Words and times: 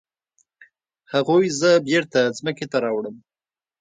هغوی 1.13 1.45
زه 1.59 1.71
بیرته 1.87 2.21
ځمکې 2.37 2.65
ته 2.71 2.77
راوړم. 2.83 3.15